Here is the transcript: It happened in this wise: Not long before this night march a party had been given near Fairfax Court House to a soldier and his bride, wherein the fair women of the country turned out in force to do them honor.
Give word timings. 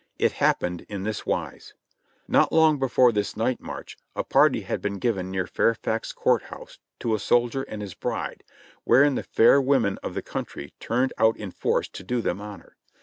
It 0.17 0.31
happened 0.31 0.83
in 0.89 1.03
this 1.03 1.27
wise: 1.27 1.75
Not 2.27 2.51
long 2.51 2.79
before 2.79 3.11
this 3.11 3.37
night 3.37 3.61
march 3.61 3.97
a 4.15 4.23
party 4.23 4.61
had 4.61 4.81
been 4.81 4.97
given 4.97 5.29
near 5.29 5.45
Fairfax 5.45 6.11
Court 6.11 6.41
House 6.45 6.79
to 7.01 7.13
a 7.13 7.19
soldier 7.19 7.61
and 7.61 7.83
his 7.83 7.93
bride, 7.93 8.43
wherein 8.83 9.13
the 9.13 9.21
fair 9.21 9.61
women 9.61 9.99
of 10.01 10.15
the 10.15 10.23
country 10.23 10.73
turned 10.79 11.13
out 11.19 11.37
in 11.37 11.51
force 11.51 11.87
to 11.89 12.03
do 12.03 12.19
them 12.19 12.41
honor. 12.41 12.77